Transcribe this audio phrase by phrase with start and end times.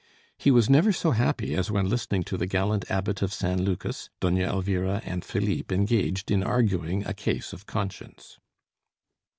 [0.35, 4.09] He was never so happy as when listening to the gallant Abbot of San Lucas,
[4.19, 8.39] Doña Elvira and Philippe engaged in arguing a case of conscience.